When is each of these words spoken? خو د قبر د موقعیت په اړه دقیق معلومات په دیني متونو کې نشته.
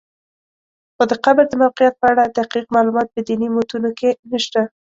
خو 0.95 1.03
د 1.09 1.13
قبر 1.25 1.45
د 1.49 1.53
موقعیت 1.63 1.93
په 2.01 2.05
اړه 2.11 2.23
دقیق 2.37 2.65
معلومات 2.75 3.07
په 3.11 3.19
دیني 3.27 3.47
متونو 3.55 3.89
کې 3.99 4.09
نشته. 4.31 4.61